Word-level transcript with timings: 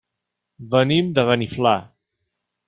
Venim 0.71 1.11
de 1.19 1.27
Beniflà. 1.29 1.75